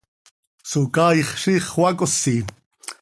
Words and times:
Socaaix 0.69 1.29
ziix 1.41 1.65
xöacosi. 1.73 2.37